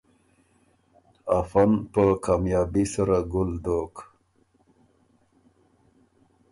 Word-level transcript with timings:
افه 1.39 1.63
ن 1.69 1.71
په 1.91 2.03
کامیابي 2.25 2.85
سره 2.93 3.17
ګُل 3.31 3.51
دوک 3.63 3.95